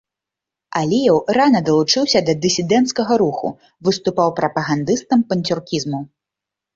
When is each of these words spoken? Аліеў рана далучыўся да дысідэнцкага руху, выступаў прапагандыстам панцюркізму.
Аліеў 0.79 1.17
рана 1.37 1.59
далучыўся 1.67 2.19
да 2.29 2.33
дысідэнцкага 2.45 3.13
руху, 3.23 3.47
выступаў 3.89 4.33
прапагандыстам 4.39 5.19
панцюркізму. 5.35 6.01